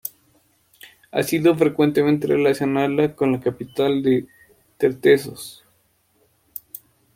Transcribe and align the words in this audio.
Ha 1.11 1.21
sido 1.21 1.55
frecuente 1.55 2.01
relacionarla 2.01 3.15
con 3.15 3.31
la 3.33 3.39
capital 3.39 4.01
de 4.01 4.25
Tartessos. 4.79 5.63